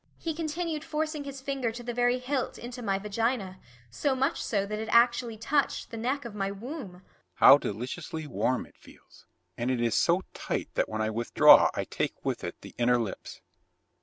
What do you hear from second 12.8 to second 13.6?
lips.